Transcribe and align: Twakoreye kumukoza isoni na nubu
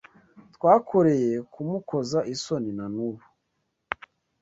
Twakoreye 0.55 1.31
kumukoza 1.51 2.19
isoni 2.33 2.71
na 2.77 2.85
nubu 2.93 3.23